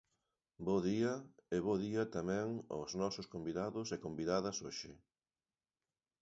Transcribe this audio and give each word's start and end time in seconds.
Bo 0.65 0.75
día, 0.87 1.13
e 1.55 1.57
bo 1.65 1.75
día 1.85 2.03
tamén 2.15 2.47
aos 2.73 2.91
nosos 3.01 3.29
convidados 3.33 3.87
e 3.95 3.97
convidadas 4.05 4.57
hoxe. 4.65 4.91